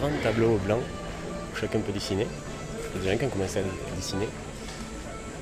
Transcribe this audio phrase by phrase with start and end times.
[0.00, 2.26] grand tableau blanc où chacun peut dessiner.
[2.94, 3.62] Des gens qui ont commencé à
[3.94, 4.28] dessiner.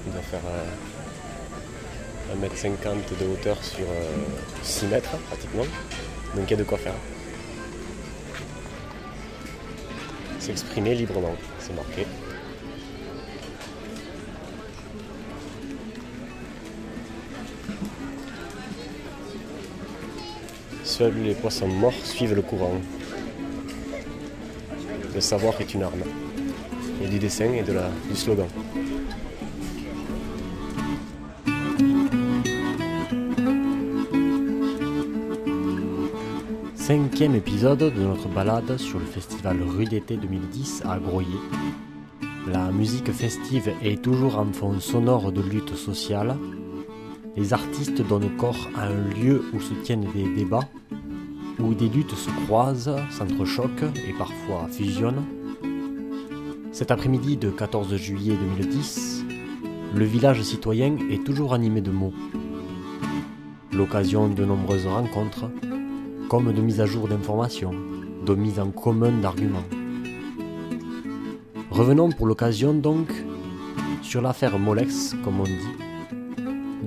[0.07, 0.65] Il doit faire euh,
[2.35, 3.87] 1m50 de hauteur sur
[4.63, 5.65] 6 euh, mètres pratiquement.
[6.35, 6.95] Donc il y a de quoi faire.
[10.41, 12.07] S'exprimer librement, c'est marqué.
[20.85, 22.81] Seuls les poissons morts suivent le courant.
[25.19, 26.05] Le savoir est une arme.
[27.05, 28.47] A du dessin et de la, du slogan.
[36.77, 41.41] Cinquième épisode de notre balade sur le festival Rue d'été 2010 à Groyer.
[42.47, 46.37] La musique festive est toujours en fond sonore de lutte sociale.
[47.37, 50.69] Les artistes donnent corps à un lieu où se tiennent des débats
[51.61, 55.25] où des luttes se croisent, s'entrechoquent et parfois fusionnent.
[56.73, 59.25] Cet après-midi de 14 juillet 2010,
[59.95, 62.13] le village citoyen est toujours animé de mots.
[63.73, 65.51] L'occasion de nombreuses rencontres,
[66.29, 67.75] comme de mise à jour d'informations,
[68.25, 69.65] de mise en commun d'arguments.
[71.71, 73.13] Revenons pour l'occasion donc
[74.03, 75.88] sur l'affaire Molex, comme on dit,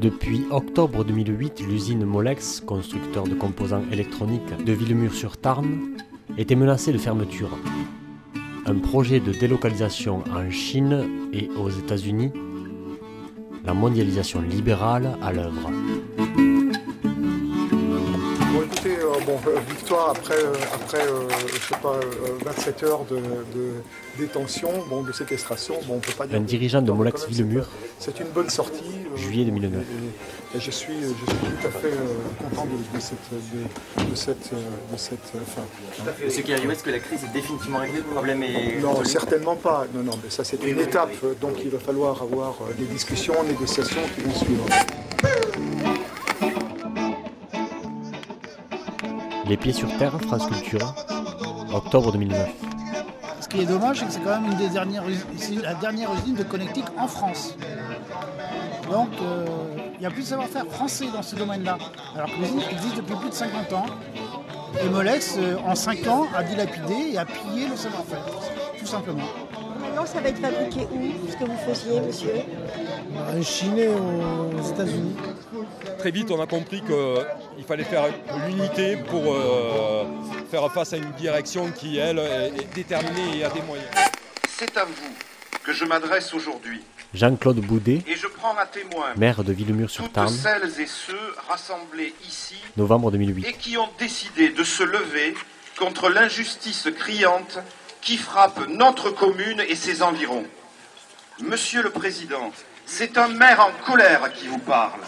[0.01, 5.67] depuis octobre 2008, l'usine Molex, constructeur de composants électroniques de Villemur-sur-Tarn,
[6.39, 7.55] était menacée de fermeture.
[8.65, 12.31] Un projet de délocalisation en Chine et aux États-Unis,
[13.63, 15.69] la mondialisation libérale à l'œuvre.
[18.53, 21.01] Bon, écoutez, euh, bon, euh, victoire après, euh, après
[21.47, 21.99] je sais pas,
[22.43, 23.19] 27 heures de,
[24.17, 25.75] détention, bon, de séquestration.
[25.87, 27.67] Bon, on peut pas dire Un dirigeant de Molex Villemur.
[27.99, 29.00] C'est une bonne sortie.
[29.21, 29.83] Juillet 2009.
[30.55, 31.93] Et, je, suis, je suis tout à fait
[32.39, 35.61] content de, cette, de, cette, de cette fin.
[36.07, 36.29] À fait.
[36.29, 38.79] Ce qui arrive, est-ce que la crise est définitivement réglée Le problème est.
[38.81, 39.85] Non, certainement pas.
[39.93, 41.11] Non, non, mais ça c'est une étape.
[41.39, 44.65] Donc il va falloir avoir des discussions, négociations qui vont suivre.
[49.45, 50.95] Les pieds sur terre, France Culture,
[51.73, 52.49] octobre 2009.
[53.41, 55.03] Ce qui est dommage, c'est que c'est quand même une des dernières,
[55.61, 57.57] la dernière usine de connectique en France.
[58.91, 59.45] Donc, euh,
[59.93, 61.77] il n'y a plus de savoir-faire français dans ce domaine-là.
[62.13, 63.85] Alors que l'usine existe depuis plus de 50 ans.
[64.83, 68.25] Et Molex, euh, en 5 ans, a dilapidé et a pillé le savoir-faire,
[68.77, 69.29] tout simplement.
[69.79, 72.33] Maintenant, ça va être fabriqué où, ce que vous faisiez, monsieur?
[73.15, 75.15] En Chine et aux États-Unis.
[75.97, 78.05] Très vite, on a compris qu'il fallait faire
[78.47, 80.03] l'unité pour euh,
[80.49, 83.87] faire face à une direction qui, elle, est déterminée et a des moyens.
[84.49, 85.15] C'est à vous
[85.63, 86.81] que je m'adresse aujourd'hui.
[87.13, 92.55] Jean-Claude Boudet, et je prends à témoin maire de Villemur-sur-Tarn, celles et ceux rassemblés ici,
[92.77, 95.33] novembre 2008, et qui ont décidé de se lever
[95.77, 97.59] contre l'injustice criante
[98.01, 100.45] qui frappe notre commune et ses environs.
[101.39, 102.51] Monsieur le Président,
[102.85, 105.01] c'est un maire en colère qui vous parle,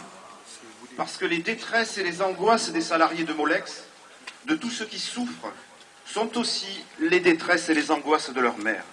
[0.97, 3.85] parce que les détresses et les angoisses des salariés de Molex,
[4.45, 5.53] de tous ceux qui souffrent,
[6.05, 8.83] sont aussi les détresses et les angoisses de leur mère.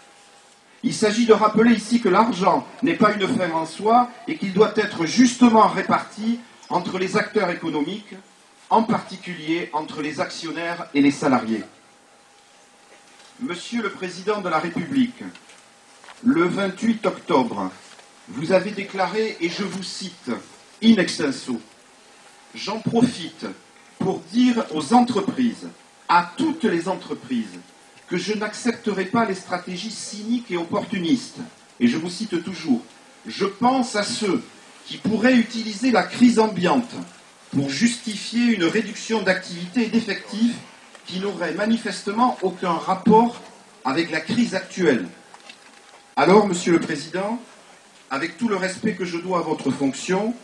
[0.83, 4.53] Il s'agit de rappeler ici que l'argent n'est pas une fin en soi et qu'il
[4.53, 8.15] doit être justement réparti entre les acteurs économiques,
[8.71, 11.65] en particulier entre les actionnaires et les salariés.
[13.41, 15.23] Monsieur le Président de la République,
[16.23, 17.71] le 28 octobre,
[18.29, 20.31] vous avez déclaré, et je vous cite,
[20.83, 21.61] in extenso,
[22.55, 23.47] j'en profite
[23.99, 25.69] pour dire aux entreprises,
[26.09, 27.59] à toutes les entreprises,
[28.11, 31.39] que je n'accepterai pas les stratégies cyniques et opportunistes.
[31.79, 32.83] Et je vous cite toujours,
[33.27, 34.43] je pense à ceux
[34.85, 36.93] qui pourraient utiliser la crise ambiante
[37.53, 40.57] pour justifier une réduction d'activité et d'effectifs
[41.07, 43.41] qui n'aurait manifestement aucun rapport
[43.85, 45.07] avec la crise actuelle.
[46.17, 47.41] Alors, Monsieur le Président,
[48.11, 50.35] avec tout le respect que je dois à votre fonction,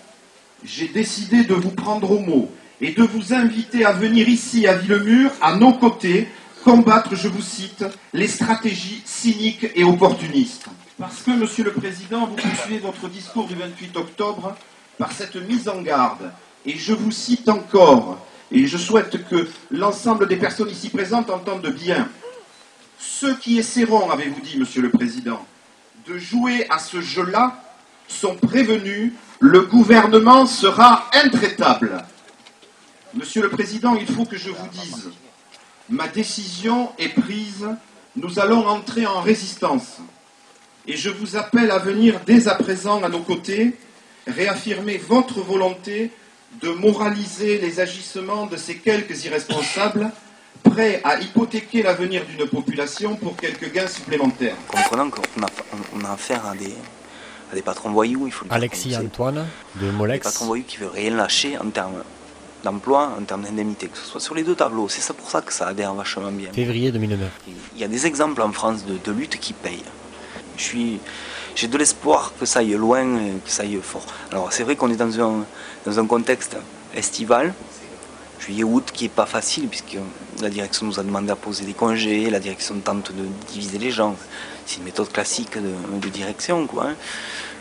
[0.64, 4.76] j'ai décidé de vous prendre au mot et de vous inviter à venir ici à
[4.76, 6.28] Villemur, à nos côtés,
[6.66, 10.66] combattre, je vous cite, les stratégies cyniques et opportunistes.
[10.98, 14.56] Parce que, Monsieur le Président, vous poursuivez votre discours du 28 octobre
[14.98, 16.32] par cette mise en garde.
[16.64, 18.18] Et je vous cite encore,
[18.50, 22.08] et je souhaite que l'ensemble des personnes ici présentes entendent bien.
[22.98, 25.46] Ceux qui essaieront, avez-vous dit, Monsieur le Président,
[26.08, 27.62] de jouer à ce jeu-là
[28.08, 32.04] sont prévenus, le gouvernement sera intraitable.
[33.14, 35.10] Monsieur le Président, il faut que je vous dise,
[35.88, 37.66] ma décision est prise,
[38.16, 39.98] nous allons entrer en résistance.
[40.86, 43.74] Et je vous appelle à venir dès à présent à nos côtés,
[44.26, 46.10] réaffirmer votre volonté
[46.62, 50.10] de moraliser les agissements de ces quelques irresponsables,
[50.62, 54.56] prêt à hypothéquer l'avenir d'une population pour quelques gains supplémentaires.
[54.68, 55.48] Comprenant qu'on a,
[55.94, 56.74] on a affaire à des,
[57.52, 58.96] à des patrons voyous, il faut le dire Alexis.
[58.96, 59.46] Antoine
[59.76, 60.24] de Des Molex.
[60.24, 62.02] patrons voyous qui veulent rien lâcher en termes
[62.64, 64.88] d'emploi, en termes d'indemnité, que ce soit sur les deux tableaux.
[64.88, 66.50] C'est ça pour ça que ça adhère vachement bien.
[66.52, 67.30] Février 2009.
[67.74, 69.84] Il y a des exemples en France de, de luttes qui payent.
[70.56, 70.98] Je suis,
[71.54, 73.04] j'ai de l'espoir que ça aille loin,
[73.44, 74.06] que ça aille fort.
[74.32, 75.44] Alors c'est vrai qu'on est dans un,
[75.84, 76.56] dans un contexte
[76.94, 77.52] estival,
[78.40, 79.98] juillet-août, qui est pas facile puisque
[80.40, 83.90] la direction nous a demandé à poser des congés, la direction tente de diviser les
[83.90, 84.16] gens.
[84.64, 86.94] C'est une méthode classique de, de direction, quoi, hein,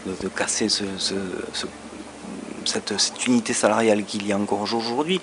[0.07, 1.13] de, de casser ce, ce-
[1.53, 1.67] ce-
[2.65, 2.93] cette,
[3.27, 5.19] unité salariale qu'il y a encore aujourd'hui.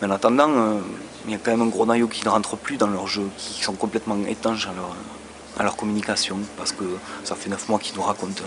[0.00, 0.78] Mais en attendant, euh,
[1.26, 3.26] il y a quand même un gros noyau qui ne rentre plus dans leur jeu,
[3.38, 4.94] qui sont complètement étanches à leur,
[5.58, 6.84] à leur communication, parce que
[7.24, 8.42] ça fait neuf mois qu'ils nous racontent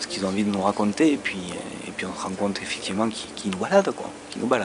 [0.00, 1.38] ce qu'ils ont envie de nous raconter, et puis,
[1.86, 4.46] et puis on se rend compte effectivement qu'ils nous baladent, quoi, nous.
[4.48, 4.60] Donc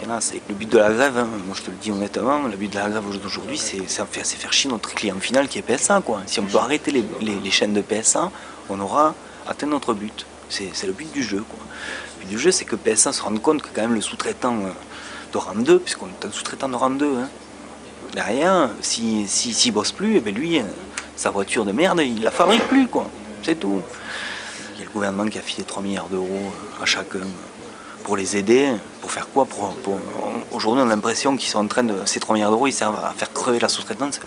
[0.00, 1.76] il y en a, c'est le but de la grève, hein, moi je te le
[1.76, 5.58] dis honnêtement, le but de la grève d'aujourd'hui, c'est faire, chier notre client final qui
[5.58, 6.22] est PSA, quoi.
[6.26, 8.30] Si on peut arrêter les, les- chaînes de PSA,
[8.68, 9.14] on aura
[9.48, 10.26] atteint notre but.
[10.48, 11.58] C'est c'est le but du jeu, quoi.
[12.28, 14.70] Du jeu, c'est que PSA se rende compte que quand même le sous-traitant euh,
[15.32, 17.28] de rang 2, puisqu'on est un sous-traitant de rang 2, hein,
[18.12, 20.64] derrière, s'il si, s'il bosse plus, eh ben lui, euh,
[21.16, 23.08] sa voiture de merde, il la fabrique plus, quoi.
[23.42, 23.80] C'est tout.
[24.74, 27.20] Il y a le gouvernement qui a filé 3 milliards d'euros euh, à chacun
[28.04, 28.72] pour les aider.
[29.00, 29.46] Pour faire quoi?
[29.46, 29.74] Pour,
[30.52, 31.94] Aujourd'hui, on a l'impression qu'ils sont en train de.
[32.04, 34.20] Ces 3 milliards d'euros, ils servent à faire crever la sous-traitance,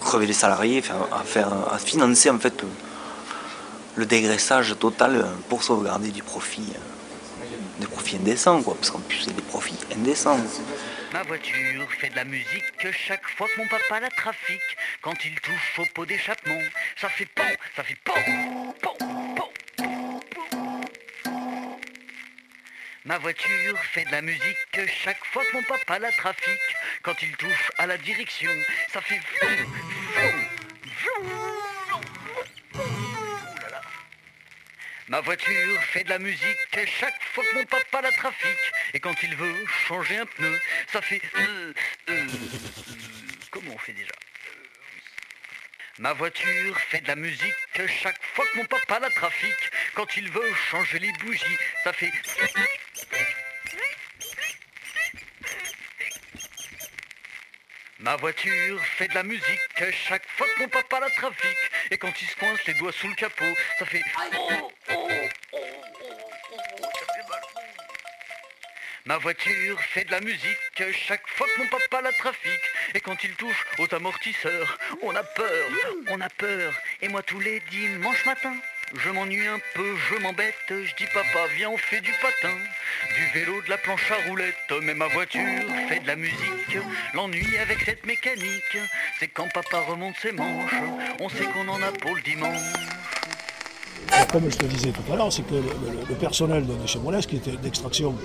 [0.00, 0.82] crever les salariés,
[1.12, 2.64] à, faire, à financer en fait
[3.96, 6.72] le, dégraissage total pour sauvegarder du profit.
[7.78, 10.38] Des profits indécents, quoi, parce qu'en plus, c'est des profits indécents.
[11.12, 12.64] Ma voiture fait de la musique
[13.06, 14.60] chaque fois que mon papa la trafique.
[15.02, 16.60] Quand il touche au pot d'échappement,
[16.96, 17.42] ça fait pan,
[17.76, 18.14] ça fait pan,
[18.80, 19.52] pan, pan, pan.
[23.04, 24.40] Ma voiture fait de la musique
[25.04, 26.76] chaque fois que mon papa la trafique.
[27.02, 28.50] Quand il touche à la direction,
[28.92, 29.66] ça fait vroom,
[30.14, 31.26] vroom,
[31.90, 32.04] vroom.
[32.74, 33.82] Ouh là là.
[35.12, 36.56] Ma voiture fait de la musique
[36.98, 38.72] chaque fois que mon papa la trafique.
[38.94, 40.58] Et quand il veut changer un pneu,
[40.90, 41.20] ça fait...
[41.36, 41.74] euh,
[42.08, 42.26] euh,
[43.50, 44.14] comment on fait déjà?
[45.98, 47.52] Ma voiture fait de la musique
[48.02, 49.70] chaque fois que mon papa la trafique.
[49.92, 52.10] Quand il veut changer les bougies, ça fait...
[57.98, 59.60] Ma voiture fait de la musique
[60.08, 61.70] chaque fois que mon papa la trafique.
[61.90, 64.02] Et quand il se coince les doigts sous le capot, ça fait...
[64.48, 65.01] Oh,
[69.12, 72.66] Ma voiture fait de la musique chaque fois que mon papa la trafique.
[72.94, 75.68] Et quand il touche aux amortisseurs, on a peur,
[76.08, 76.72] on a peur.
[77.02, 78.56] Et moi tous les dimanches matins,
[78.94, 80.54] je m'ennuie un peu, je m'embête.
[80.70, 82.56] Je dis papa, viens on fait du patin,
[83.14, 84.72] du vélo, de la planche à roulettes.
[84.80, 85.60] Mais ma voiture
[85.90, 86.78] fait de la musique.
[87.12, 88.78] L'ennui avec cette mécanique,
[89.20, 90.72] c'est quand papa remonte ses manches,
[91.20, 92.62] on sait qu'on en a pour le dimanche.
[94.30, 97.36] Comme je te disais tout à l'heure, c'est que le, personnel de chez Moles, qui
[97.36, 98.16] était d'extraction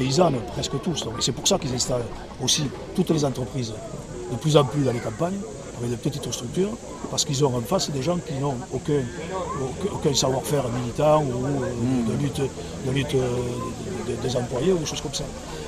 [0.00, 2.04] euh, paysanne, presque tous, donc c'est pour ça qu'ils installent
[2.42, 2.64] aussi
[2.94, 3.72] toutes les entreprises
[4.30, 5.38] de plus en plus dans les campagnes,
[5.78, 6.70] avec des petites structures,
[7.10, 9.02] parce qu'ils ont en face des gens qui n'ont aucun,
[9.92, 12.40] aucun, savoir-faire militant ou euh, de lutte,
[12.86, 13.36] de lutte euh,
[14.06, 15.24] de- de- des employés ou des choses comme ça.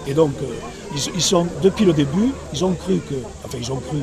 [0.07, 0.47] Et donc, euh,
[0.95, 3.99] ils, ils sont, depuis le début, ils ont cru que, enfin ils ont cru,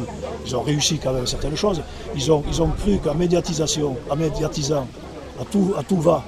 [0.45, 1.81] ils ont réussi quand même certaines choses,
[2.15, 4.87] ils ont, ils ont cru qu'en médiatisation, en médiatisant
[5.39, 6.23] à tout, à tout va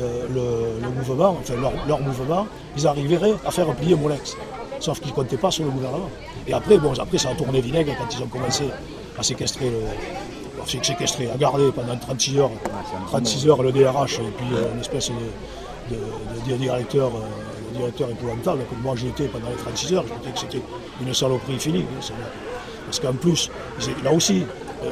[0.00, 2.46] euh, le, le mouvement, enfin leur, leur mouvement,
[2.76, 4.36] ils arriveraient à faire plier Molex.
[4.80, 6.10] Sauf qu'ils ne comptaient pas sur le gouvernement.
[6.46, 8.64] Et après, bon, après ça a tourné vinaigre quand ils ont commencé
[9.18, 11.30] à séquestrer le.
[11.32, 12.50] à garder pendant 36 heures,
[13.06, 17.76] 36 heures le DRH et puis euh, une espèce de, de- de directeur, euh, de
[17.78, 18.62] directeur épouvantable.
[18.82, 20.62] moi j'ai été pendant les 36 heures, je disais que c'était
[21.02, 21.84] une saloperie finie.
[21.84, 22.12] hein,
[22.86, 23.50] Parce qu'en plus,
[24.02, 24.44] là aussi,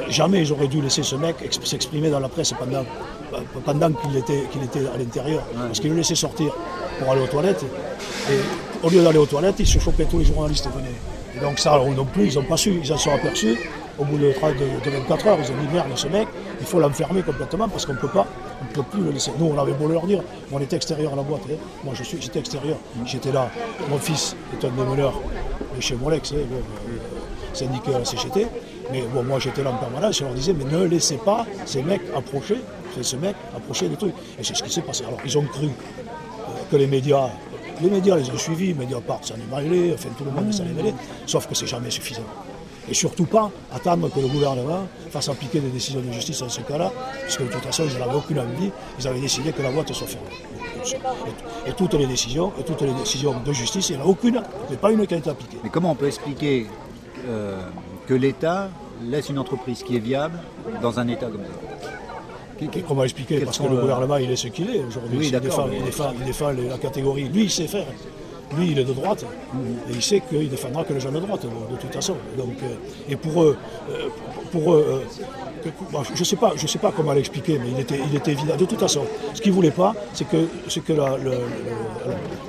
[0.09, 2.83] jamais ils auraient dû laisser ce mec ex- s'exprimer dans la presse pendant,
[3.65, 5.43] pendant qu'il était, qu'il était à l'intérieur.
[5.67, 6.53] Parce qu'ils le laissaient sortir
[6.99, 7.63] pour aller aux toilettes.
[8.29, 10.95] Et au lieu d'aller aux toilettes, ils se chopaient tous les journalistes venaient.
[11.35, 13.57] Et donc ça, non plus, ils n'ont pas su, ils en sont aperçus.
[13.99, 16.27] Au bout de, 30 de- de 24 heures, ils ont dit merde, ce mec,
[16.59, 18.25] il faut l'enfermer complètement parce qu'on ne peut pas,
[18.61, 19.31] on ne peut plus le laisser.
[19.37, 20.21] Nous, on avait beau leur dire,
[20.51, 21.41] on était extérieur à la boîte.
[21.51, 21.55] hein.
[21.83, 22.77] Moi, je suis, j'étais extérieur.
[23.05, 23.49] J'étais là.
[23.89, 25.13] Mon fils est un des meneurs
[25.75, 26.99] de chez Molex, hein, le- le
[27.55, 28.47] syndicat à la CGT.
[28.91, 30.17] Mais bon, moi, j'étais là en permanence.
[30.17, 32.57] Je leur disais, mais ne laissez pas ces mecs approcher,
[33.01, 34.13] ces mecs approcher des trucs.
[34.39, 35.03] Et c'est ce qui s'est passé.
[35.05, 35.69] Alors, ils ont cru euh,
[36.69, 37.29] que les médias,
[37.81, 40.73] les médias les ont suivis, Mediapart s'en est mêlé, enfin tout le monde s'en est
[40.73, 40.93] mêlé,
[41.25, 42.23] sauf que c'est jamais suffisant.
[42.89, 46.59] Et surtout pas attendre que le gouvernement fasse appliquer des décisions de justice dans ce
[46.61, 46.91] cas-là,
[47.23, 50.05] puisque de toute façon, ils n'avaient aucune envie, ils avaient décidé que la boîte soit
[50.05, 50.27] fermée.
[51.65, 54.07] Et, et toutes les décisions, et toutes les décisions de justice, il n'y en a
[54.09, 55.57] aucune, mais pas une qui a été appliquée.
[55.63, 56.67] Mais comment on peut expliquer
[57.25, 57.61] euh,
[58.07, 58.69] que l'État
[59.03, 60.39] laisse une entreprise qui est viable
[60.81, 61.87] dans un État comme ça
[62.87, 65.17] Comment expliquer Quels Parce que le le- gouvernement, il est ce qu'il est aujourd'hui.
[65.17, 67.23] Oui, il, défend, il, défend, il défend les- la catégorie.
[67.27, 67.85] Lui, il sait faire.
[68.55, 69.25] Lui, il est de droite.
[69.89, 72.15] Et il sait qu'il défendra que les gens de droite, de toute façon.
[72.37, 72.75] Donc, euh,
[73.09, 73.57] et pour eux,
[73.91, 74.07] euh,
[74.51, 74.85] pour eux,
[75.65, 75.69] euh,
[76.13, 78.55] je ne sais, pas- je sais pas comment l'expliquer, mais il était, il était évident.
[78.55, 79.01] De toute façon,
[79.33, 81.37] ce qu'il ne voulait pas, c'est que, c'est que la- le, le-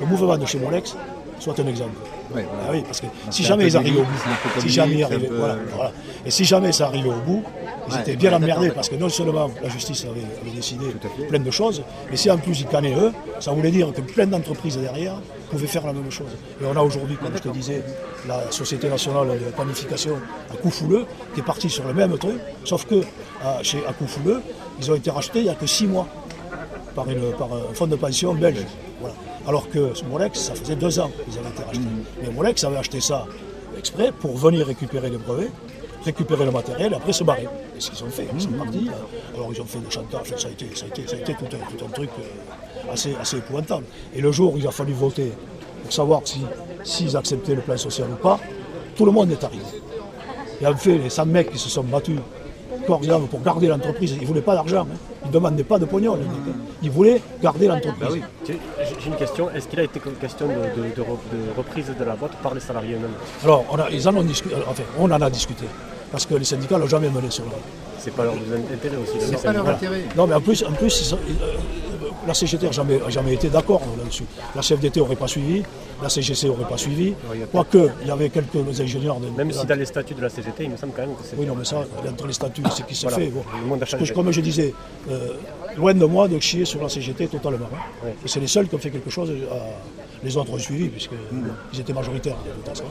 [0.01, 0.97] le mouvement de chez Molex
[1.45, 1.93] soit un exemple.
[2.31, 2.49] Voilà.
[2.67, 5.37] Ah oui, parce que si jamais ils arrivaient au bout, si jamais ils arrivaient, peu-
[5.37, 5.93] voilà, voilà.
[6.25, 7.43] Et si jamais ça arrivait au bout,
[7.87, 10.87] ils Ouais, étaient bien emmerdés parce que non seulement la justice avait, avait décidé
[11.29, 14.27] plein de choses, mais si en plus ils cannaient eux, ça voulait dire que plein
[14.27, 15.17] d'entreprises derrière
[15.51, 16.33] pouvaient faire la même chose.
[16.63, 17.83] Et on a aujourd'hui, comme je te disais,
[18.27, 20.15] la Société nationale de planification
[20.51, 23.03] à Coufouleux qui est partie sur le même truc, sauf que
[23.45, 24.41] à, chez, à Coufouleux,
[24.81, 26.07] ils ont été rachetés il n'y a que six mois
[26.95, 28.65] par, une, par un fonds de pension belge.
[29.01, 29.15] Voilà.
[29.47, 31.81] Alors que Molex, ça faisait deux ans qu'ils avaient été rachetés.
[32.23, 33.27] Mais Molex avait acheté ça
[33.79, 35.51] exprès pour venir récupérer les brevets,
[36.05, 37.49] récupérer le matériel et après se barrer.
[37.77, 38.89] Et ce qu'ils ont fait, ils sont partis.
[39.35, 41.19] Alors ils ont fait des chantages, enfin, ça a été, ça a été, ça a
[41.19, 43.85] été tout, un, tout un truc euh, assez, assez épouvantable.
[44.15, 45.33] Et le jour où il a fallu voter
[45.83, 46.41] pour savoir si-
[46.85, 48.39] s'ils acceptaient le plan social ou pas,
[48.97, 49.65] tout le monde est arrivé.
[50.61, 52.19] Et en fait, les 100 mecs qui se sont battus
[52.87, 54.83] pour garder l'entreprise, ils ne voulaient pas d'argent.
[54.91, 54.97] hein.
[55.25, 56.19] Ils ne demandaient pas de pognon, hein.
[56.83, 58.23] Ils voulaient garder l'entreprise.
[58.47, 58.59] J'ai
[59.01, 59.51] j'ai une question.
[59.51, 62.55] Est-ce qu'il a été question de, de- de re- de reprise de la boîte par
[62.55, 63.11] les salariés eux-mêmes?
[63.43, 65.65] Alors, on, a- ils en ont discuté, enfin, on en a discuté.
[66.13, 67.51] Parce que les syndicats n'ont jamais mené sur la
[67.99, 69.13] C'est pas leur intérêt aussi.
[69.21, 70.03] C'est pas leur intérêt.
[70.17, 71.57] Non, mais en plus, en plus ils sont- euh,
[72.27, 72.73] la CGT n'a
[73.11, 74.25] jamais, été d'accord là-dessus.
[74.55, 75.63] La CFDT n'aurait pas suivi,
[76.03, 77.15] la CGC n'aurait pas suivi.
[77.53, 79.19] Quoique, il y avait quelques ingénieurs.
[79.21, 81.23] De, Même si dans les statuts de la CGT, il me semble quand même que
[81.25, 81.37] c'est.
[81.37, 83.17] Oui, non, mais ça, entre les statuts, c'est qui se Voilà.
[83.19, 83.27] fait.
[83.31, 83.43] bon.
[83.79, 84.75] Parce que, comme je disais,
[85.11, 85.29] euh,
[85.77, 87.67] loin de moi de chier sur la CGT totalement.
[87.73, 87.79] hein.
[88.05, 88.11] Oui.
[88.25, 89.31] Et c'est les seuls qui ont fait quelque chose.
[89.31, 89.55] à-
[90.23, 92.85] les autres ont suivi, puisqu'ils étaient majoritaires de toute façon.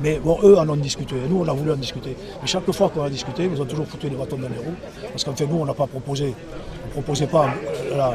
[0.00, 1.16] Mais bon, eux en ont discuté.
[1.28, 2.16] Nous, on a voulu en discuter.
[2.40, 4.56] Mais chaque fois qu'on a discuté, ils nous ont toujours foutu les bâtons dans les
[4.56, 4.74] roues.
[5.10, 6.32] Parce qu'en fait, nous, on n'a pas proposé.
[6.84, 7.48] On ne proposait pas
[7.92, 8.12] euh, la,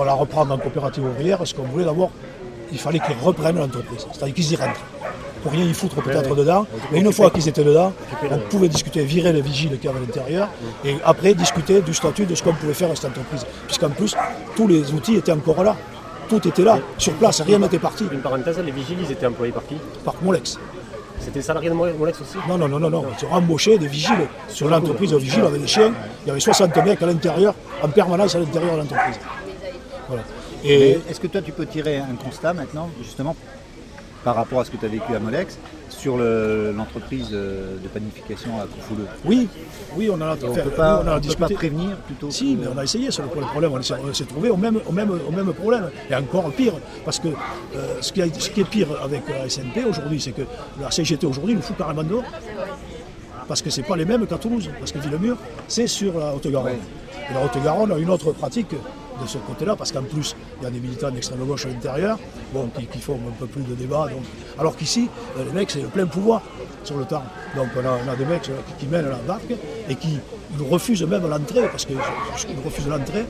[0.00, 1.38] de la reprendre en coopérative ouvrière.
[1.44, 2.10] Ce qu'on voulait d'abord,
[2.72, 4.06] il fallait qu'ils reprennent l'entreprise.
[4.12, 4.80] C'est-à-dire qu'ils y rentrent.
[5.42, 6.66] Pour rien y foutre peut-être dedans.
[6.92, 7.92] Mais une fois qu'ils étaient dedans,
[8.30, 10.48] on pouvait discuter, virer les vigiles qu'il y avait à l'intérieur.
[10.84, 13.44] Et après, discuter du statut de ce qu'on pouvait faire à cette entreprise.
[13.66, 14.14] Puisqu'en plus,
[14.56, 15.74] tous les outils étaient encore là.
[16.28, 18.04] Tout était là, sur place, rien n'était parti.
[18.10, 19.74] Une parenthèse, les vigiles, ils étaient employés par qui?
[20.04, 20.58] Par Molex.
[21.18, 22.36] C'était des salariés de Mole- Molex aussi?
[22.48, 23.04] Non, non, non, non, non.
[23.20, 25.92] Ils ont embauché des vigiles sur l'entreprise de vigiles avec des chiens.
[26.24, 29.18] Il y avait 60 mecs à l'intérieur, en permanence à l'intérieur de l'entreprise.
[30.08, 30.22] Voilà.
[30.64, 33.34] Et Est-ce que toi tu peux tirer un constat maintenant, justement,
[34.24, 37.86] par rapport à ce que tu as vécu à Molex, sur le- l'entreprise euh, de
[37.88, 39.48] planification à Coufouleux oui,
[39.96, 42.54] oui, on en a, on peut pas, on a on peut pas prévenir plutôt Si,
[42.56, 44.92] que- mais on a essayé sur le le problème, on s'est- trouvé au même, au,
[44.92, 45.90] même, au même problème.
[46.10, 46.72] Et encore pire,
[47.04, 47.32] parce que euh,
[48.00, 50.42] ce, qui a- ce qui est pire avec la SNP aujourd'hui, c'est que
[50.80, 52.24] la CGT aujourd'hui nous fout carrément dehors.
[53.48, 54.70] Parce que c'est pas les mêmes qu'à Toulouse.
[54.78, 55.36] Parce que Villemur,
[55.68, 56.72] c'est sur la Haute-Garonne.
[57.30, 58.74] Et la Haute-Garonne a une autre pratique
[59.22, 62.18] de ce côté-là, parce qu'en plus, il y a des militants d'extrême gauche à l'intérieur,
[62.52, 64.08] bon, qui, qui font un peu plus de débat.
[64.08, 64.22] Donc...
[64.58, 66.42] Alors qu'ici, euh, les mecs, c'est le plein pouvoir
[66.84, 67.22] sur le temps.
[67.56, 69.52] Donc on a, on a des mecs euh, qui, qui mènent la barque
[69.88, 70.18] et qui
[70.58, 71.96] nous refusent même l'entrée, parce qu'ils
[72.64, 73.24] refusent l'entrée,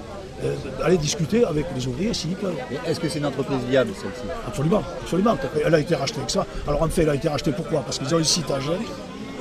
[0.45, 2.57] euh, d'aller discuter avec les ouvriers s'ils peuvent.
[2.87, 4.27] Est-ce que c'est une entreprise viable celle-ci?
[4.47, 5.37] Absolument, absolument.
[5.65, 6.47] Elle a été rachetée avec ça.
[6.67, 7.81] Alors en fait, elle a été rachetée pourquoi?
[7.83, 8.87] Parce qu'ils ont un site à Gênes,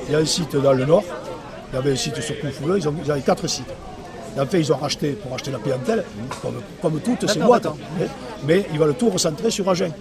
[0.06, 1.04] il y a un site dans le nord,
[1.72, 3.72] il y avait un site sur Coufouleux, ils, ils avaient quatre sites.
[4.38, 6.04] En fait, ils ont racheté pour acheter la clientèle,
[6.40, 7.66] comme, comme toutes ces boîtes.
[7.98, 8.06] Mais,
[8.46, 9.92] mais ils veulent tout recentrer sur Agen.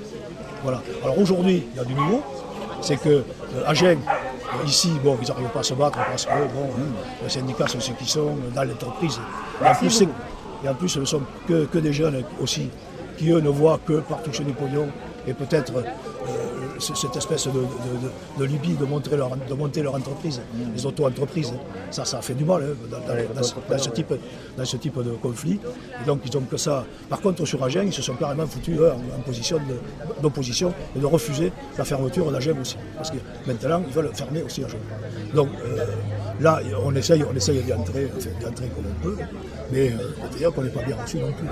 [0.63, 0.81] Voilà.
[1.03, 2.21] Alors aujourd'hui, il y a du nouveau.
[2.81, 3.23] C'est que euh,
[3.67, 7.29] Agen, euh, ici, bon, ils n'arrivent pas à se battre parce que bon, euh, les
[7.29, 9.19] syndicats sont ceux qui sont dans l'entreprise.
[9.63, 10.07] Et en plus, c'est-
[10.63, 12.69] et en plus, ce ne sont que, que des jeunes aussi
[13.17, 14.87] qui, eux, ne voient que par toucher des pognons
[15.27, 15.81] et peut-être euh,
[16.81, 20.41] cette espèce de, de, de- de lubie de, montrer leur, de monter leur entreprise,
[20.75, 21.53] les auto-entreprises.
[21.91, 24.13] Ça, ça fait du mal hein, dans, dans- dans ce, dans ce type,
[24.57, 25.59] dans ce type de conflit.
[26.01, 26.85] Et donc, ils ont que ça.
[27.09, 29.59] Par contre, sur Agen, ils se sont carrément foutus eux, en, en position
[30.21, 32.77] d'opposition et de refuser la fermeture d'Agen aussi.
[32.95, 34.79] Parce que maintenant, ils veulent fermer aussi Agen.
[35.33, 35.85] Donc, euh,
[36.39, 39.17] là, on essaye, on essaye d'y entrer, enfin, entrer comme on peut,
[39.71, 39.95] mais euh,
[40.33, 41.47] d'ailleurs qu'on n'est pas bien reçu non plus.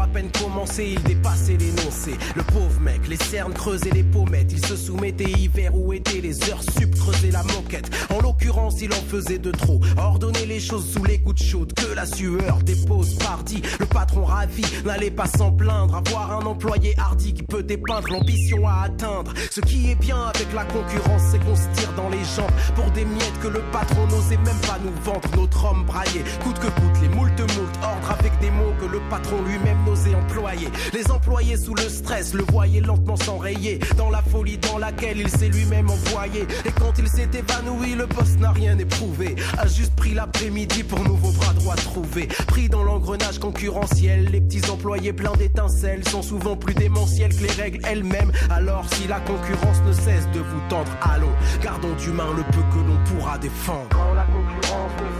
[0.00, 2.12] À peine commencée, il dépassait l'énoncé.
[2.36, 4.52] Le pauvre mec, les cernes creusaient les pommettes.
[4.52, 7.90] Il se soumettait hiver ou été, les heures sup creusaient la moquette.
[8.10, 9.80] En l'occurrence, il en faisait de trop.
[9.96, 13.62] Ordonner les choses sous les gouttes chaudes que la sueur dépose pardi.
[13.80, 15.96] Le patron ravi n'allait pas s'en plaindre.
[15.96, 19.32] Avoir un employé hardi qui peut dépeindre l'ambition à atteindre.
[19.50, 22.90] Ce qui est bien avec la concurrence, c'est qu'on se tire dans les jambes pour
[22.92, 25.28] des miettes que le patron n'osait même pas nous vendre.
[25.36, 29.00] Notre homme braillé, coûte que coûte, les moult moult, ordre avec des mots que le
[29.10, 30.68] patron lui-même n'osait employer.
[30.92, 35.28] Les employés sous le stress le voyaient lentement s'enrayer dans la folie dans laquelle il
[35.28, 36.42] s'est lui-même envoyé.
[36.64, 39.36] Et quand il s'est évanoui, le poste n'a rien éprouvé.
[39.58, 42.28] A juste pris l'après-midi pour nouveau bras droit trouvé.
[42.46, 47.62] Pris dans l'engrenage concurrentiel, les petits employés pleins d'étincelles sont souvent plus démentiels que les
[47.62, 48.32] règles elles-mêmes.
[48.50, 52.78] Alors si la concurrence ne cesse de vous tendre, allons, gardons d'humain le peu que
[52.86, 53.88] l'on pourra défendre.
[53.90, 55.17] Quand la concurrence ne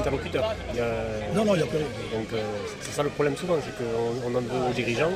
[0.00, 0.94] n'y a
[1.34, 1.86] Non, non, il n'y a plus rien.
[2.12, 2.42] Donc euh,
[2.80, 5.10] c'est ça le problème souvent, c'est qu'on on en veut aux dirigeants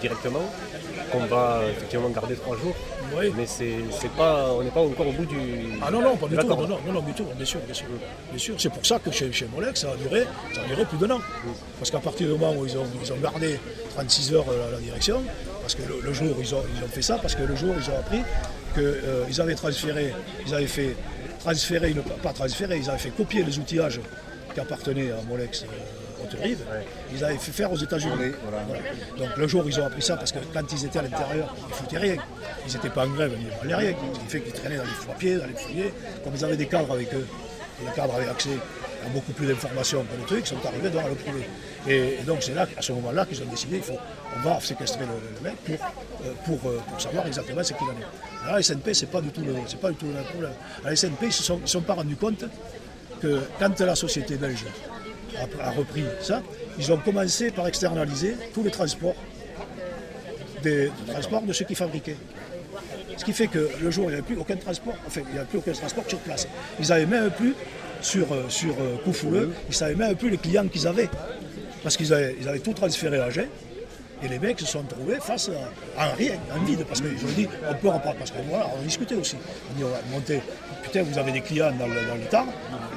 [0.00, 0.44] directement,
[1.12, 2.74] qu'on va effectivement garder trois jours.
[3.36, 5.36] Mais c'est c'est pas, on n'est pas encore au bout du.
[5.82, 6.46] Ah non, non, pas du tout.
[6.46, 7.86] Non, non, non, non, du tout, bien sûr, bien sûr.
[8.30, 8.54] Bien sûr.
[8.58, 10.24] C'est pour ça que chez, chez Molex, ça a duré,
[10.54, 11.20] ça a duré plus d'un an.
[11.78, 13.58] Parce qu'à partir du moment où ils ont, ils ont gardé
[13.94, 15.20] 36 heures euh, la, la direction,
[15.60, 17.74] parce que le, le jour ils ont, ils ont fait ça, parce que le jour
[17.76, 18.20] ils ont appris
[18.74, 20.14] qu'ils avaient transféré,
[20.46, 20.94] ils avaient fait
[21.40, 24.00] transférer, une- pas transférer, ils avaient fait copier les outillages
[24.54, 25.62] qui appartenaient à Molex.
[25.62, 25.66] euh,
[26.22, 26.58] Haute-Rive,
[27.14, 28.32] ils avaient fait faire aux États-Unis.
[28.44, 28.62] Voilà.
[29.16, 31.54] Donc le jour où ils ont appris ça, parce que quand ils étaient à l'intérieur,
[31.68, 32.16] ils foutaient rien.
[32.66, 33.96] Ils n'étaient pas en grève, ils ne valaient rien.
[34.22, 35.94] Il fait qu'ils traînaient dans les foie-pieds, dans les fouillers.
[36.22, 37.26] Comme ils avaient des cadres avec eux,
[37.80, 38.50] et les cadres avaient accès
[39.08, 41.44] beaucoup plus d'informations que le truc, sont arrivés donc à le prouver.
[41.88, 43.98] Et, donc c'est là, à ce moment-là, qu'ils ont décidé, il faut,
[44.44, 45.80] va séquestrer le, le mec
[46.44, 48.52] pour, euh, euh, pour savoir exactement ce qu'il en est.
[48.52, 50.52] La SNP, c'est pas du tout le, pas du tout le problème.
[50.84, 52.44] La SNP, ils ne se sont, pas rendus compte
[53.20, 54.64] que quand la société belge
[55.60, 56.42] a, repris ça,
[56.78, 59.16] ils ont commencé par externaliser tous les transports
[60.62, 62.16] des, transports de ceux qui fabriquaient.
[63.16, 65.38] Ce qui fait que le jour il n'y avait plus aucun transport, enfin il n'y
[65.38, 66.48] avait plus aucun transport sur place.
[66.78, 67.54] Ils n'avaient même plus
[68.00, 71.08] sur, euh, sur euh, Koufouleux, ils ne savaient même plus les clients qu'ils avaient.
[71.82, 73.46] Parce qu'ils avaient, ils avaient tout transféré à Agen.
[74.22, 75.48] Et les mecs se sont trouvés face
[75.96, 76.84] à, à rien, à un vide.
[76.86, 78.16] Parce qu'ils ont dit, on peut repartir.
[78.16, 79.36] Parce que voilà, on discutait aussi.
[79.70, 80.42] On dit, on va monter.
[80.82, 82.44] Putain, vous avez des clients dans le, dans le temps.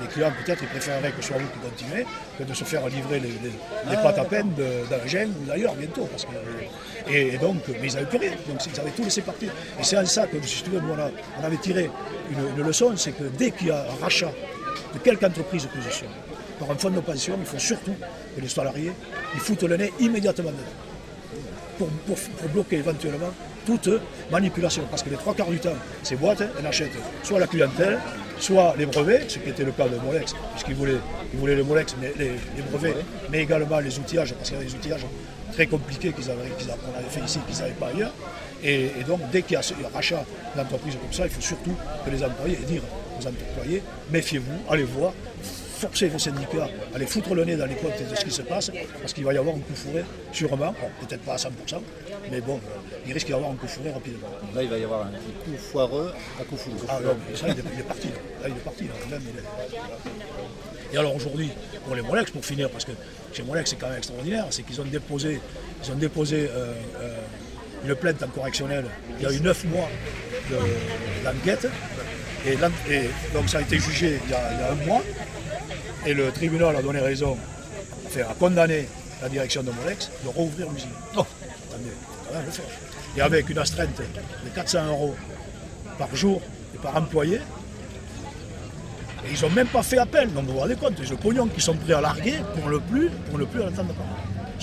[0.02, 2.06] Les clients, peut-être, ils préféreraient que ce soit vous qui continuez
[2.38, 5.76] que de se faire livrer les, les- les pâtes à peine de- d'Agen ou d'ailleurs
[5.76, 6.06] bientôt.
[6.12, 8.32] Parce que, et, et donc, mais ils n'avaient plus rien.
[8.50, 9.50] Donc ils avaient tout laissé partir.
[9.80, 11.90] Et c'est en ça que, si tu veux, nous, on, a- on avait tiré
[12.32, 14.32] une, une leçon c'est que dès qu'il y a un rachat
[14.94, 16.08] de quelque entreprise que ce soit,
[16.60, 17.96] par un fonds de pension, il faut surtout
[18.36, 18.92] que les salariés
[19.34, 20.84] ils foutent le nez immédiatement dedans
[21.78, 23.32] pour, pour- bloquer éventuellement
[23.66, 23.90] toute
[24.32, 24.84] manipulation.
[24.90, 26.92] Parce que les trois quarts du temps, ces boîtes, elles achètent
[27.24, 27.98] soit la clientèle,
[28.40, 31.00] soit les brevets, ce qui était le cas de Molex, puisqu'ils voulaient,
[31.34, 32.34] ils voulaient le Molex, mais les,
[32.72, 32.96] brevets,
[33.32, 35.06] mais également les outillages, parce qu'il y avait des outillages
[35.54, 38.12] très compliqués qu'ils avaient, qu'on avait fait ici, qu'ils n'avaient pas ailleurs.
[38.64, 40.24] Et, et donc, dès qu'il y a ce rachat
[40.56, 42.82] d'entreprises comme ça, il faut surtout que les employés, et dire
[43.28, 43.82] employés,
[44.12, 45.14] méfiez-vous, allez voir,
[45.78, 48.42] forcer vos syndicats à aller foutre le nez dans les comptes de ce qui se
[48.42, 51.50] passe, parce qu'il va y avoir un coup fourré, sûrement, Bon, peut-être pas à 100%,
[52.32, 52.60] mais bon,
[53.06, 54.28] il risque d'y avoir un coup fourré rapidement.
[54.56, 56.78] Là, il va y avoir un petit coup foireux à coup fourreux.
[56.88, 58.08] Ah non, mais ça, il est, il est parti.
[58.08, 58.84] Là, Là, il est parti.
[58.86, 58.94] là.
[59.10, 61.50] Même, il est- Et alors aujourd'hui,
[61.86, 62.92] pour les Molex, pour finir, parce que
[63.34, 65.42] chez Molex, c'est quand même extraordinaire, c'est qu'ils ont déposé,
[65.84, 67.18] ils ont déposé euh, euh,
[67.86, 68.86] une plainte en correctionnel
[69.20, 69.90] il y a eu neuf mois
[70.50, 71.68] de- d'enquête.
[72.46, 72.58] Et,
[73.34, 75.02] donc ça a été jugé il y a, il y a un mois.
[76.06, 77.38] Et le tribunal a donné raison,
[78.06, 78.88] enfin, a condamné
[79.22, 80.90] la direction de Molex de rouvrir l'usine.
[81.16, 81.22] Non,
[81.70, 82.66] attendez, faut quand même le faire.
[83.16, 85.16] Et avec une astreinte de 400 euros
[85.98, 86.42] par jour
[86.76, 87.40] et par employé.
[89.26, 91.62] Et ils n'ont même pas fait appel, donc vous vous rendez compte, les pognons qui
[91.62, 93.74] sont prêts à larguer pour le plus, pour ne plus parler.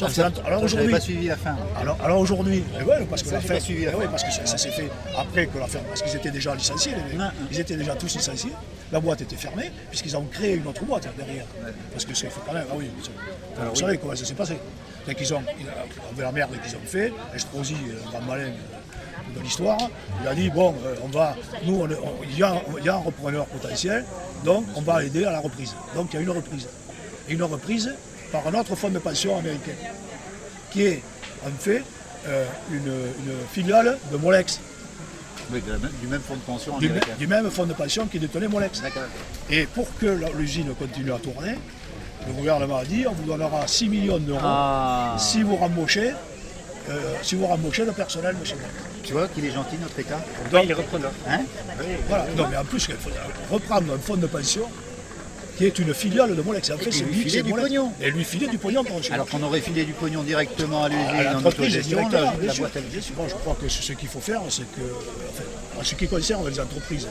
[0.02, 0.06] Ah,
[0.46, 1.56] alors aujourd'hui, pas suivi la fin.
[1.80, 4.46] alors, alors aujourd'hui, eh ouais, parce que l'affaire, suivi la eh ouais, parce que ça,
[4.46, 7.18] ça s'est fait après que l'affaire, parce qu'ils étaient déjà licenciés, les
[7.50, 8.52] ils étaient déjà tous licenciés.
[8.92, 11.44] La boîte était fermée puisqu'ils ont créé une autre boîte derrière.
[11.92, 12.86] Parce que c'est faut quand même, ah oui,
[13.56, 13.76] Ah vous oui.
[13.78, 14.54] savez comment ça s'est passé.
[14.54, 19.78] Ont, ils- avec la merde qu'ils ont fait, Estrosi, euh, grand malin euh, de l'histoire,
[20.22, 21.86] il a dit bon, euh, on va, nous,
[22.24, 24.04] il y, a, il y a un repreneur potentiel,
[24.44, 25.74] donc on va aider à la reprise.
[25.94, 26.68] Donc il y a une reprise.
[27.28, 27.92] Et une reprise
[28.32, 29.72] par un autre fonds de pension américain
[30.70, 31.02] qui est
[31.46, 31.82] en fait
[32.28, 34.60] euh, une, une filiale de Molex,
[35.52, 37.12] Oui, de la même- du même fonds de pension du, américain.
[37.18, 38.82] du même fonds de pension qui détenait Molex.
[39.50, 40.06] Et pour que
[40.38, 41.56] l'usine continue à tourner,
[42.28, 45.16] Le gouvernement a dit on vous donnera 6 millions d'euros Ah.
[45.18, 46.10] si vous rembauchez,
[46.90, 49.02] euh, si vous rembauchez le personnel de chez nous.
[49.02, 50.20] Tu vois qu'il est gentil notre État?
[50.52, 51.12] Donc, il est repreneur.
[51.26, 51.40] Hein?
[52.08, 52.26] Voilà.
[52.36, 53.08] Non, mais en plus, il faut
[53.50, 54.64] reprendre un fonds de pension
[55.60, 56.70] qui est une filiale de Molex.
[56.70, 57.92] En fait, c'est lui filer du pognon.
[58.00, 60.88] Et lui filer du pognon pour Alors qu'on aurait filé du pognon directement à à
[60.88, 62.80] l'usine en l'entreprise directement, la, boîte à.
[63.14, 64.80] Moi, je crois que ce ce qu'il faut faire, c'est que,
[65.28, 65.44] enfin,
[65.78, 67.06] en ce qui concerne les entreprises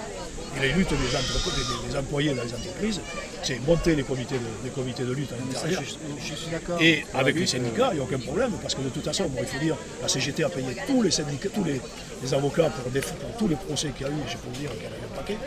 [0.58, 3.00] et les luttes des, des, des employés dans les entreprises,
[3.44, 5.82] c'est monter les comités de, les comités de lutte à l'intérieur.
[5.86, 6.82] je, je suis d'accord.
[6.82, 9.06] Et la avec les lutte, syndicats, il n'y a aucun problème, parce que de toute
[9.06, 11.80] façon, bon, il faut dire, la CGT a payé tous les syndicats, tous les,
[12.24, 14.60] les avocats pour, des- pour tous les procès qu'il y a eu, je peux vous
[14.60, 15.38] dire qu'il y en a eu un paquet.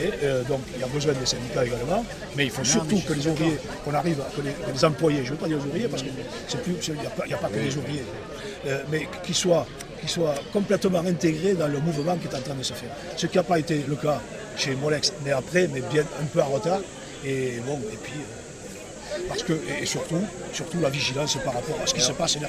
[0.00, 2.04] Et euh, donc, il y a besoin des syndicats également,
[2.36, 5.18] mais il faut surtout que les ouvriers, qu'on arrive, à- que les, que les employés,
[5.24, 7.76] je ne veux pas dire les ouvriers, parce qu'il n'y a, pas- a que les
[7.76, 8.04] ouvriers,
[8.66, 9.66] euh, mais qu'ils soient,
[10.00, 12.90] qu'ils soient complètement intégrés dans le mouvement qui est en train de se faire.
[13.16, 14.20] Ce qui n'a pas été le cas
[14.56, 16.80] chez Molex, mais après, mais bien un peu en retard.
[17.24, 18.12] Et bon, et puis.
[18.20, 20.20] euh, parce que, et surtout,
[20.52, 22.46] surtout la vigilance par rapport à ce qui se passe et les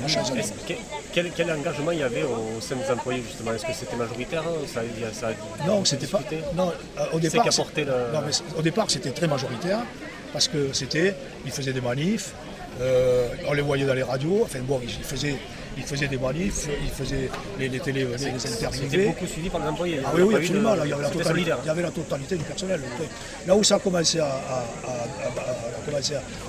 [0.67, 0.79] que-
[1.13, 3.53] quel, quel engagement il y avait au sein des employés justement?
[3.53, 4.43] Est-ce que c'était majoritaire?
[4.73, 4.83] Ça, a
[5.67, 6.21] Non, c'était pas.
[6.55, 7.45] Non, euh, au départ.
[7.85, 9.79] le- non, mais au départ, c'était très majoritaire
[10.33, 11.15] parce que c'était,
[11.45, 12.31] ils faisaient des manifs,
[12.81, 14.41] euh, on les voyait dans les radios.
[14.43, 15.35] Enfin bon, ils faisaient,
[15.77, 19.61] ils faisaient des manifs, ils faisaient les, les télé, les, les C'était beaucoup suivi par
[19.61, 19.99] les employés.
[20.05, 20.75] Ah Il oui, oui, absolument.
[20.75, 21.57] Là, il, y avait la totalité, solidaire.
[21.63, 22.81] il y avait la totalité du personnel.
[23.47, 24.29] Là où ça a commencé à, à-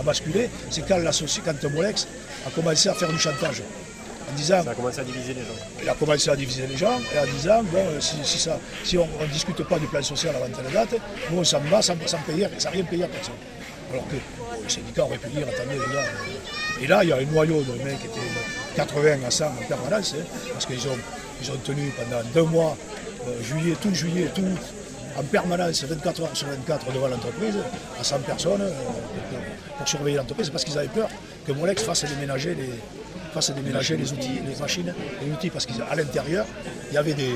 [0.00, 0.98] à- basculer, c'est quand,
[1.44, 2.06] quand Molex
[2.46, 3.62] a commencé à faire du chantage.
[4.28, 5.54] En disant, Ça a commencé à diviser les gens.
[5.82, 8.58] il a commencé à diviser les gens et en disant bon, euh, si, si ça,
[8.82, 10.96] si on ne discute pas du plan social avant telle date,
[11.30, 13.34] nous on s'en va sans, sans payer, sans rien payer à personne.
[13.92, 16.00] Alors que bon, le syndicat aurait pu dire attendez les gars.
[16.00, 18.18] euh, Et là, il y a un noyau de mecs qui étaient
[18.76, 20.98] 80 à 100 en permanence, hein, parce qu'ils ont,
[21.42, 22.76] ils ont tenu pendant deux mois,
[23.26, 24.42] euh, juillet, tout juillet, tout
[25.18, 27.56] en permanence, 24 heures sur 24 devant l'entreprise,
[27.98, 28.70] à 100 personnes, euh,
[29.78, 31.08] pour, surveiller l'entreprise, parce qu'ils avaient peur
[31.46, 36.44] que Molex fasse déménager les, déménager les outils, les machines, les outils, parce qu'à l'intérieur,
[36.90, 37.34] il y avait des,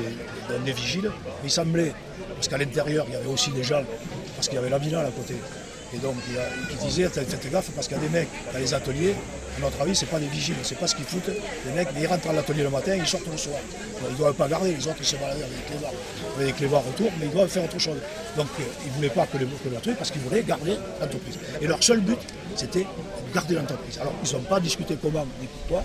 [0.65, 1.09] des, vigiles,
[1.41, 1.93] mais il semblait,
[2.35, 3.83] parce qu'à l'intérieur, il y avait aussi des gens,
[4.35, 5.35] parce qu'il y avait la à côté.
[5.93, 8.59] Et donc, il, a, il disait, faites gaffe, parce qu'il y a des mecs dans
[8.59, 9.15] les ateliers,
[9.57, 11.31] à notre avis, c'est pas des vigiles, c'est pas ce qu'ils foutent.
[11.65, 13.59] Les mecs, ils rentrent à l'atelier le matin, ils sortent le soir.
[14.07, 15.93] Ils ne doivent pas garder, les autres, ils se baladent avec des clébards,
[16.37, 17.97] avec clébards autour, mais ils doivent faire autre chose.
[18.37, 21.37] Donc, euh, ils ne voulaient pas que, les, le truc, parce qu'ils voulaient garder l'entreprise.
[21.61, 22.19] Et leur seul but,
[22.55, 23.99] c'était de garder l'entreprise.
[23.99, 25.83] Alors, ils n'ont pas discuté comment ni pourquoi,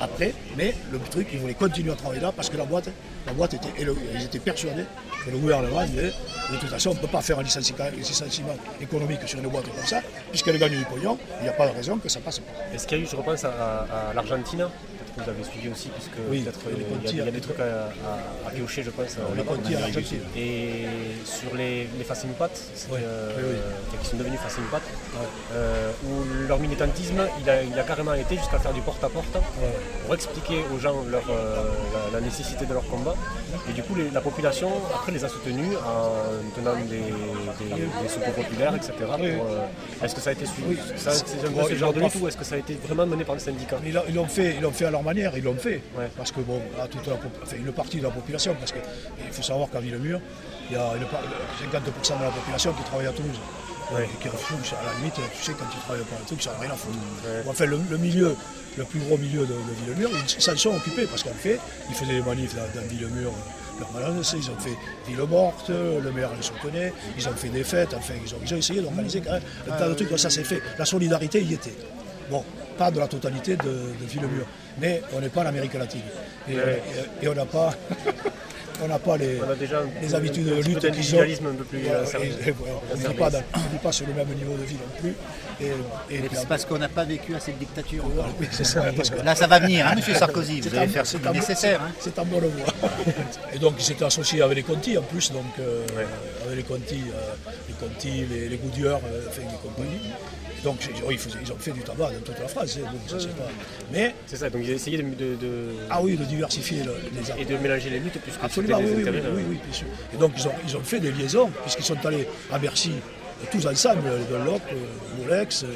[0.00, 2.88] après, mais le truc, ils voulaient continuer à travailler là parce que la boîte,
[3.26, 4.84] la boîte était, et le- ils étaient persuadés
[5.24, 6.12] que le gouvernement disait
[6.52, 9.64] de toute façon, on ne peut pas faire un licenciement, licenciement économique sur une boîte
[9.74, 12.38] comme ça, puisqu'elle gagne du pognon, il n'y a pas de raison que ça passe
[12.38, 12.52] pas.
[12.74, 15.44] Est-ce qu'il y a eu, je repense à, à- à l'Argentine, peut-être que vous avez
[15.44, 16.50] suivi aussi, puisque Oui, euh,
[17.04, 19.16] il y, a- y des trucs à, à- à piocher, je pense.
[19.18, 19.56] euh, Les là-bas.
[19.56, 20.20] Conti Argentine.
[20.36, 20.86] Et
[21.24, 22.50] sur les, les Facing Pat,
[22.92, 24.82] euh, oui, qui sont devenus Facing Pat,
[25.52, 29.36] euh, où leur militantisme, il a, il a carrément été jusqu'à faire du porte-à-porte
[30.04, 31.64] pour expliquer aux gens leur, euh,
[32.12, 33.14] la, la nécessité de leur combat.
[33.68, 38.08] Et du coup, les- la population, après, les a soutenus en tenant des, des, des
[38.08, 38.92] soupes populaires, etc.
[39.40, 40.78] euh, est-ce que ça a été suivi Oui.
[40.96, 41.10] C'est
[41.46, 43.34] un peu ce genre de lutte ou est-ce que ça a été vraiment mené par
[43.34, 43.76] le syndicat?
[43.84, 45.80] Ils l'ont- fait, ils fait à leur manière, ils l'ont fait.
[46.16, 48.82] Parce que bon, à toute la enfin, une partie de la population, parce qu'il
[49.32, 50.20] faut savoir qu'à Villemur,
[50.70, 53.38] il y a une par- 50% de la population qui travaille à Toulouse.
[53.90, 56.52] Et qui refuse, à la limite, tu sais, quand tu travailles pas à Toulouse, ça
[56.52, 56.98] n'a rien à foutre.
[57.46, 58.36] Enfin, le, le milieu,
[58.76, 61.94] le plus gros milieu de, de Villemur, ils s'en sont occupés, parce qu'en fait, ils
[61.94, 63.32] faisaient des manifs dans, dans Villemur
[63.78, 67.94] permanence, ils ont fait Ville Morte, le maire les soutenait, ils ont fait des fêtes,
[67.96, 70.30] enfin, ils ont, ils ont essayé d'organiser quand même un tas de trucs, donc ça
[70.30, 70.60] s'est fait.
[70.78, 71.74] La solidarité y était.
[72.28, 72.44] Bon,
[72.76, 74.46] pas de la totalité de, de Villemur,
[74.80, 76.02] mais on n'est pas en Amérique latine.
[76.48, 76.82] Et, Ouais.
[77.22, 77.70] et- et on n'a pas,
[78.82, 80.76] on n'a pas les, On a déjà un les peu- habitudes un de lutte qu'ils
[80.76, 80.80] ont.
[80.80, 82.32] d'individualisme un peu plus, Voilà, sérieux.
[82.44, 82.96] et- et voilà, on
[83.72, 85.14] n'est pas, sur le même niveau de vie non plus.
[85.60, 85.70] Et, et
[86.10, 88.04] Mais puis, c'est parce qu'on n'a pas vécu assez de dictature.
[88.04, 88.28] encore.
[88.40, 90.60] oui, c'est ça, parce que- Là, ça va venir, hein, monsieur Sarkozy.
[90.62, 91.80] C'est Vous allez un- faire c'est ce un- nécessaire.
[91.80, 92.12] c'est- hein.
[92.14, 92.90] C'est en bonne voie.
[93.54, 95.84] Et donc, ils s'étaient associés avec les Conti en plus, donc euh,
[96.46, 100.12] avec les Conti, euh, les Conti, les, les Goodyear, euh, enfin, les compagnies.
[100.68, 102.76] Donc, ils, ils faisaient- ils ont fait du tabac dans toute la France.
[102.78, 103.48] hein, donc ça, c'est pas...
[103.92, 106.94] Mais, C'est ça, donc ils ont essayé de, de- de- ah oui, de diversifier le-
[107.18, 107.40] les armes.
[107.40, 109.86] et de mélanger les luttes puisque Absolument, oui, oui, oui, oui, euh, oui, bien sûr.
[110.14, 112.92] Et donc, ils ont, ils ont fait des liaisons, puisqu'ils sont allés à Bercy,
[113.52, 115.68] tous ensemble, de Dunlop, euh, Molex, euh,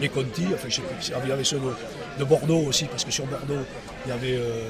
[0.00, 1.70] les Conti, enfin, je sais plus, il y avait ceux de,
[2.18, 3.64] de Bordeaux aussi, parce que sur Bordeaux,
[4.04, 4.68] il y avait euh,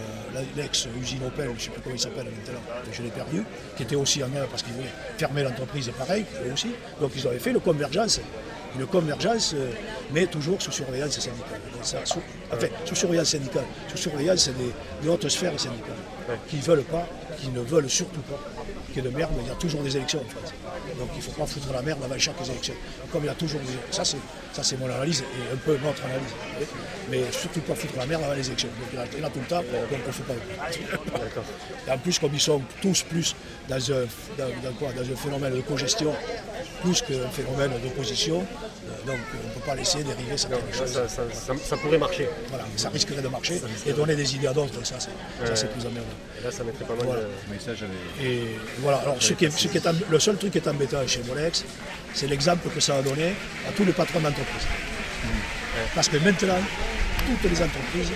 [0.56, 2.60] l'ex-usine Opel, je ne sais plus comment il s'appelle maintenant,
[2.92, 3.42] je l'ai perdu,
[3.76, 6.68] qui était aussi en œuvre parce qu'ils voulaient fermer l'entreprise, pareil, eux aussi.
[7.00, 8.20] Donc, ils avaient fait le convergence,
[8.78, 9.70] une convergence, euh,
[10.12, 11.60] mais toujours sous surveillance syndicale.
[11.80, 12.20] Et ça, sous,
[12.52, 15.94] enfin, sous surveillance syndicale, sous surveillance des, des hautes sphères syndicales,
[16.48, 17.06] qui ne veulent pas,
[17.38, 18.40] qui ne veulent surtout pas
[18.92, 19.32] qu'il y ait de merde.
[19.40, 20.52] Il y a toujours des élections en France.
[20.98, 22.74] Donc il ne faut pas foutre la merde avant chaque élection.
[23.12, 23.76] Comme il a toujours dit.
[23.90, 24.16] Ça, c'est,
[24.52, 26.30] ça, c'est mon analyse et un peu notre analyse.
[27.10, 28.68] Mais surtout pas foutre la merde avant les élections.
[28.78, 30.34] Donc il a, il a tout le temps, donc on ne fait pas.
[31.86, 33.34] Et en plus, comme ils sont tous plus
[33.68, 34.04] dans un,
[34.38, 36.14] dans, dans quoi, dans un phénomène de congestion,
[36.82, 40.92] plus qu'un phénomène d'opposition, euh, donc on ne peut pas laisser dériver certaines Ça, choses.
[40.92, 42.28] ça- ça- ça- ça pourrait marcher.
[42.48, 45.66] Voilà, ça risquerait de marcher et donner des idées à d'autres, ça c'est, ça, c'est
[45.66, 45.72] Ouais.
[45.72, 46.06] plus emmerdant.
[46.42, 47.22] Là, ça mettrait pas mal Voilà.
[47.22, 48.22] de...
[48.22, 48.40] Et
[48.80, 51.06] voilà, alors ce qui est, ce qui est emb- le seul truc qui est embêtant
[51.06, 51.64] chez Molex,
[52.14, 53.34] c'est l'exemple que ça a donné
[53.68, 54.66] à tous les patrons d'entreprise.
[55.94, 56.58] Parce que maintenant,
[57.26, 58.12] toutes les entreprises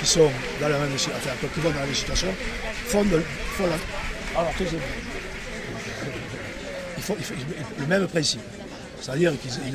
[0.00, 2.28] qui sont dans la même qui vont dans la même situation,
[2.86, 3.22] font, de-
[4.34, 4.52] alors.
[6.96, 8.40] Ils font, ils ils- le même principe.
[9.00, 9.74] C'est-à-dire qu'ils ils,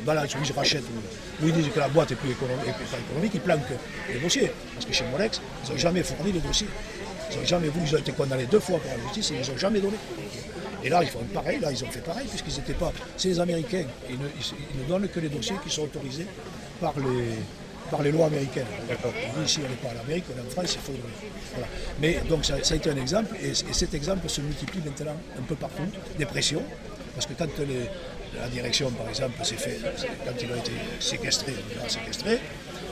[0.00, 0.82] ils balancent, oui, je rachète,
[1.42, 3.60] ou ils disent que la boîte est plus économique, pas économique, ils planquent
[4.12, 4.50] les dossiers.
[4.74, 6.66] Parce que chez Molex, ils n'ont jamais fourni les dossiers.
[7.30, 9.50] Ils n'ont jamais voulu, ils ont été condamnés deux fois par la justice et ils
[9.52, 9.96] n'ont jamais donné.
[10.84, 12.92] Et là, ils font pareil, là, ils ont fait pareil, puisqu'ils n'étaient pas.
[13.16, 16.26] C'est les Américains, ils ne, ils- ils ne donnent que les dossiers qui sont autorisés
[16.80, 17.34] par les,
[17.90, 18.66] par les lois américaines.
[19.36, 20.92] Nous, ici, on n'est pas en Amérique, on est en France, il faut.
[21.52, 21.66] Voilà.
[22.00, 25.16] Mais donc, ça, ça a été un exemple, et, et cet exemple se multiplie maintenant
[25.38, 25.82] un peu partout,
[26.18, 26.62] des pressions,
[27.14, 27.88] parce que quand les-
[28.40, 29.78] la direction, par exemple, s'est fait,
[30.24, 32.40] quand il a été séquestré, on a séquestré,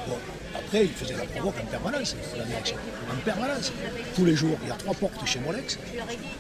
[0.07, 0.17] bon,
[0.57, 2.77] après, il faisait la provoque en permanence, la direction.
[3.11, 3.73] En permanence.
[4.15, 5.79] Tous les jours, il y a trois portes chez Molex.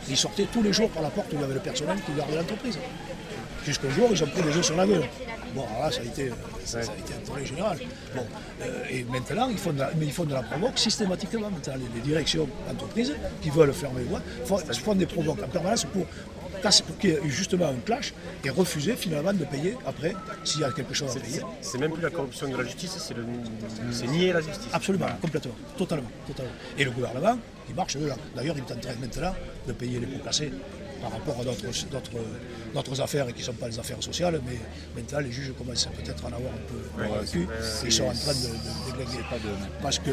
[0.08, 2.12] Ils sortaient tous les jours par la porte où il y avait le personnel qui
[2.12, 2.78] gardait l'entreprise.
[3.64, 5.04] Jusqu'au jour, ils ont pris des œufs sur la gueule.
[5.54, 6.30] Bon, alors là, ça a été,
[6.64, 7.78] ça, a été un tollé général.
[8.14, 8.24] Bon,
[8.62, 11.50] euh, et maintenant, ils font, de la, mais ils font de la provoque systématiquement.
[11.66, 15.84] Les, les directions d'entreprise qui veulent fermer les voies font, font des provoques en permanence
[15.84, 16.06] pour
[17.00, 18.12] qu'il y ait justement un clash
[18.44, 21.40] et refuser finalement de payer après s'il y a quelque chose à payer.
[21.60, 22.96] C'est même plus la corruption de la justice,
[23.90, 24.68] c'est nier la justice.
[24.72, 26.52] Absolument, complètement, totalement, totalement.
[26.78, 28.16] Et le gouvernement, il marche de là.
[28.34, 29.34] D'ailleurs, il est en train maintenant
[29.66, 30.52] de payer les pots cassés
[31.00, 34.58] par rapport à d'autres, affaires qui ne sont pas les affaires sociales, mais
[34.94, 37.46] maintenant les juges commencent peut-être à en avoir un peu Ouais, cul.
[37.84, 39.24] Ils sont en train de, de déglinguer.
[39.82, 40.10] Parce que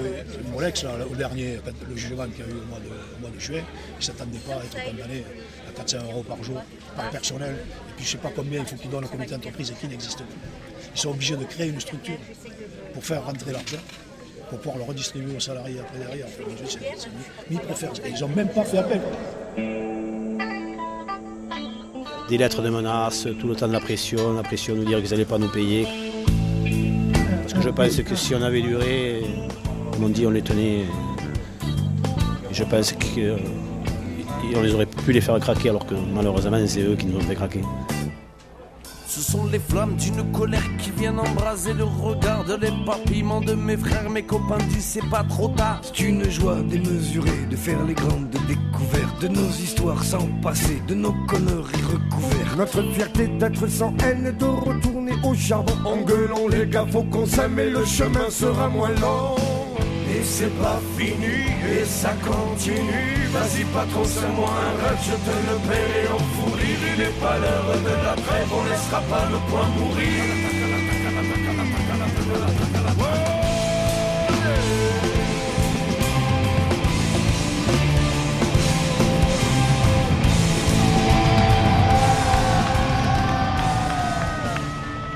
[0.52, 3.30] Molex, là, au dernier, le jugement qu'il y a eu au mois de, au mois
[3.32, 5.24] de juin, il ne s'attendait pas à être condamné
[5.78, 6.62] 400 euros par jour
[6.96, 7.56] par personnel.
[7.56, 9.74] Et puis je ne sais pas combien il faut qu'ils donnent au comité d'entreprise et
[9.74, 10.40] qui n'existe plus.
[10.96, 12.18] Ils sont obligés de créer une structure
[12.94, 13.78] pour faire rentrer l'argent
[14.50, 16.28] pour pouvoir le redistribuer aux salariés après derrière.
[17.52, 17.92] Ils préfèrent.
[18.06, 19.02] Ils n'ont même pas fait appel.
[22.30, 25.02] Des lettres de menaces, tout le temps de la pression, la pression de nous dire
[25.02, 25.88] qu'ils n'allaient pas nous payer.
[27.42, 29.22] Parce que je pense que si on avait duré,
[29.94, 30.86] comme on dit, on les tenait.
[32.52, 32.92] Je pense
[34.54, 37.22] qu'on les aurait pu les faire craquer alors que malheureusement c'est eux qui nous ont
[37.22, 37.62] fait craquer.
[39.18, 43.54] Ce sont les flammes d'une colère qui viennent embraser le regard de les papillements de
[43.54, 45.82] mes frères, mes copains disent c'est pas trop tard.
[45.82, 50.94] C'est une joie démesurée de faire les grandes découvertes de nos histoires sans passé, de
[50.94, 52.58] nos conneries recouvertes.
[52.58, 55.74] Notre fierté d'être sans haine et de retourner au charbon.
[55.84, 59.57] Engueulons les gars, faut qu'on s'aime et le chemin sera moins long.
[60.18, 63.28] Et c'est pas fini, et ça continue.
[63.32, 65.56] Vas-y, patron, c'est moi un rêve, je te le
[66.12, 66.80] en fou rire.
[66.92, 69.70] Il n'est pas l'heure de la trêve, on laissera pas le point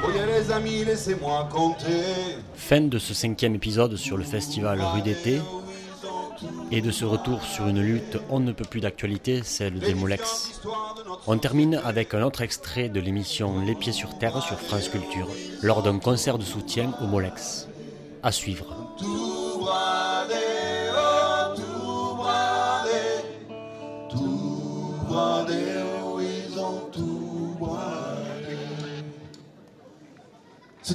[0.04, 2.38] Oh yeah, les amis, laissez-moi compter.
[2.72, 5.42] Fin de ce cinquième épisode sur le festival Rue d'été
[6.72, 10.62] et de ce retour sur une lutte on ne peut plus d'actualité, celle des Molex.
[11.28, 15.28] On termine avec un autre extrait de l'émission Les Pieds sur Terre sur France Culture
[15.62, 17.68] lors d'un concert de soutien aux Molex.
[18.24, 18.96] À suivre.
[18.98, 19.42] Tout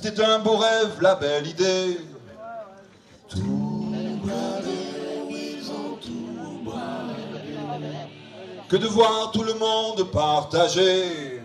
[0.02, 1.98] C'était un beau rêve, la belle idée.
[3.30, 4.68] Tout bradé,
[5.22, 7.14] oh, ils ont tout bradé.
[8.68, 11.40] Que de voir tout le monde partager.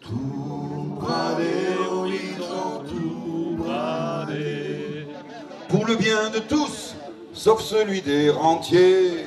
[0.00, 1.52] Tout bradé,
[1.90, 5.06] oh, ils ont tout bradé.
[5.68, 6.94] Pour le bien de tous,
[7.34, 9.26] sauf celui des rentiers.